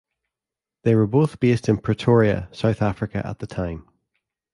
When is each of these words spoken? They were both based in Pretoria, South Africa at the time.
They 0.81 0.95
were 0.95 1.05
both 1.05 1.39
based 1.39 1.69
in 1.69 1.77
Pretoria, 1.77 2.49
South 2.51 2.81
Africa 2.81 3.21
at 3.23 3.37
the 3.37 3.45
time. 3.45 3.87